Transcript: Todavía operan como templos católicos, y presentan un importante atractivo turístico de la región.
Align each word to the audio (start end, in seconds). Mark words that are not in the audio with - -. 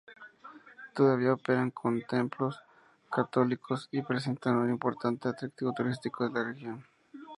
Todavía 0.95 1.31
operan 1.33 1.69
como 1.69 2.01
templos 2.01 2.59
católicos, 3.11 3.87
y 3.91 4.01
presentan 4.01 4.55
un 4.55 4.71
importante 4.71 5.29
atractivo 5.29 5.73
turístico 5.73 6.23
de 6.27 6.39
la 6.39 6.43
región. 6.43 6.83